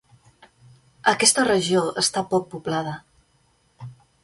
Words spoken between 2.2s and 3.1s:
poc poblada.